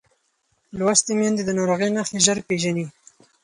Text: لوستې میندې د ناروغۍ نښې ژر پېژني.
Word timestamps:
لوستې 0.77 1.11
میندې 1.19 1.43
د 1.45 1.49
ناروغۍ 1.57 1.89
نښې 1.95 2.19
ژر 2.25 2.37
پېژني. 2.47 2.85